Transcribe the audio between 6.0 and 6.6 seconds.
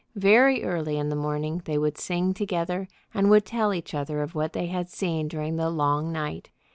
night.